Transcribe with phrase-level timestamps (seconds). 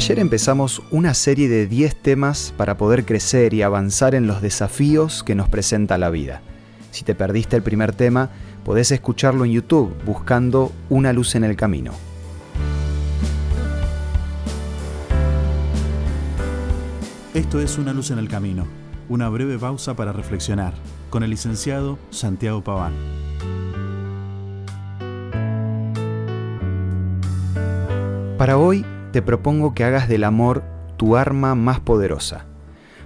[0.00, 5.22] Ayer empezamos una serie de 10 temas para poder crecer y avanzar en los desafíos
[5.22, 6.40] que nos presenta la vida.
[6.90, 8.30] Si te perdiste el primer tema,
[8.64, 11.92] podés escucharlo en YouTube buscando Una luz en el camino.
[17.34, 18.66] Esto es Una luz en el camino,
[19.10, 20.72] una breve pausa para reflexionar,
[21.10, 22.94] con el licenciado Santiago Paván.
[28.38, 28.82] Para hoy
[29.12, 30.62] te propongo que hagas del amor
[30.96, 32.46] tu arma más poderosa,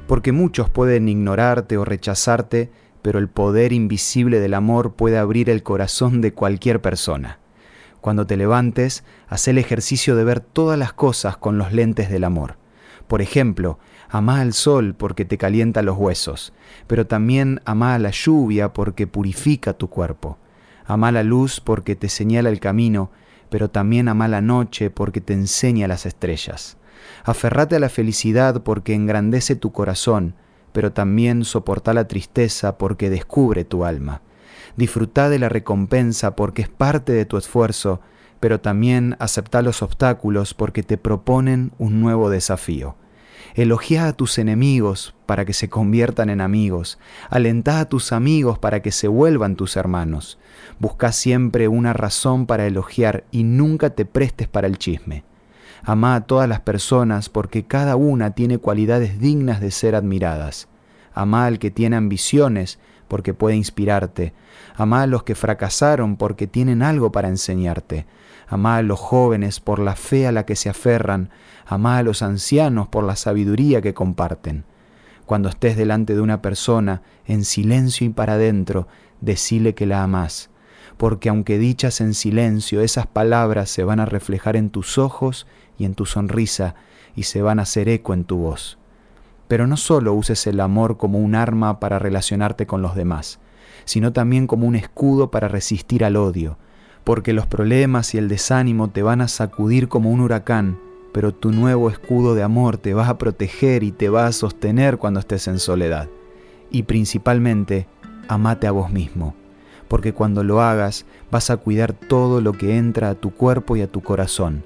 [0.07, 5.63] porque muchos pueden ignorarte o rechazarte, pero el poder invisible del amor puede abrir el
[5.63, 7.39] corazón de cualquier persona.
[8.03, 12.25] Cuando te levantes, haz el ejercicio de ver todas las cosas con los lentes del
[12.25, 12.59] amor.
[13.09, 13.79] Por ejemplo,
[14.11, 16.53] amá al sol porque te calienta los huesos,
[16.87, 20.37] pero también amá a la lluvia porque purifica tu cuerpo.
[20.85, 23.11] Amá la luz porque te señala el camino
[23.51, 26.77] pero también ama la noche porque te enseña las estrellas.
[27.25, 30.35] Aferrate a la felicidad porque engrandece tu corazón,
[30.73, 34.23] pero también soporta la tristeza porque descubre tu alma.
[34.77, 38.01] Disfruta de la recompensa porque es parte de tu esfuerzo,
[38.41, 42.97] pero también acepta los obstáculos porque te proponen un nuevo desafío.
[43.55, 46.99] Elogia a tus enemigos para que se conviertan en amigos.
[47.31, 50.39] Alentá a tus amigos para que se vuelvan tus hermanos.
[50.79, 55.25] Busca siempre una razón para elogiar y nunca te prestes para el chisme.
[55.83, 60.69] Ama a todas las personas porque cada una tiene cualidades dignas de ser admiradas.
[61.13, 62.79] Ama al que tiene ambiciones
[63.15, 64.35] porque puede inspirarte.
[64.75, 68.07] Ama a los que fracasaron porque tienen algo para enseñarte.
[68.49, 71.31] Ama a los jóvenes por la fe a la que se aferran.
[71.65, 74.65] Ama a los ancianos por la sabiduría que comparten.
[75.27, 78.89] Cuando estés delante de una persona, en silencio y para adentro,
[79.21, 80.51] decile que la amás,
[80.97, 85.47] porque aunque dichas en silencio, esas palabras se van a reflejar en tus ojos
[85.79, 86.75] y en tu sonrisa,
[87.15, 88.77] y se van a hacer eco en tu voz.
[89.55, 93.39] Pero no solo uses el amor como un arma para relacionarte con los demás,
[93.85, 96.59] sino también como un escudo para resistir al odio,
[97.05, 100.77] porque los problemas y el desánimo te van a sacudir como un huracán,
[101.13, 104.99] pero tu nuevo escudo de amor te va a proteger y te va a sostener
[104.99, 106.09] cuando estés en soledad.
[106.73, 107.87] Y principalmente,
[108.27, 109.37] amate a vos mismo,
[109.87, 113.83] porque cuando lo hagas vas a cuidar todo lo que entra a tu cuerpo y
[113.83, 114.65] a tu corazón.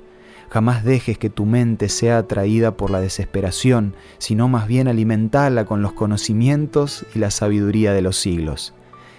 [0.51, 5.83] Jamás dejes que tu mente sea atraída por la desesperación, sino más bien alimentala con
[5.83, 8.73] los conocimientos y la sabiduría de los siglos.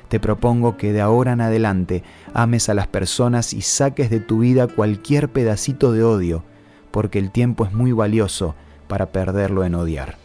[0.07, 2.03] Te propongo que de ahora en adelante
[2.33, 6.43] ames a las personas y saques de tu vida cualquier pedacito de odio,
[6.89, 8.55] porque el tiempo es muy valioso
[8.87, 10.17] para perderlo en odiar.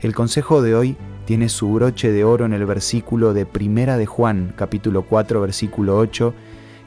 [0.00, 4.06] El consejo de hoy tiene su broche de oro en el versículo de Primera de
[4.06, 6.32] Juan, capítulo 4, versículo 8,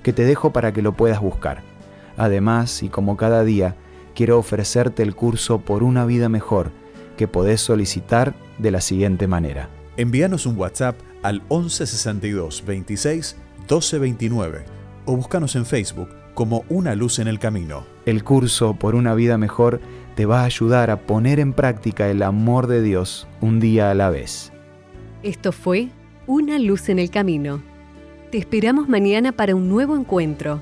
[0.02, 1.77] que te dejo para que lo puedas buscar.
[2.17, 3.75] Además, y como cada día,
[4.16, 6.72] quiero ofrecerte el curso por una vida mejor,
[7.16, 9.69] que podés solicitar de la siguiente manera.
[9.95, 14.66] Envíanos un WhatsApp al 1162 26 1229
[15.05, 17.85] o búscanos en Facebook como Una Luz en el Camino.
[18.05, 19.81] El curso por una vida mejor
[20.16, 23.95] te va a ayudar a poner en práctica el amor de Dios un día a
[23.95, 24.51] la vez.
[25.23, 25.89] Esto fue
[26.28, 27.63] Una Luz en el Camino.
[28.31, 30.61] Te esperamos mañana para un nuevo encuentro,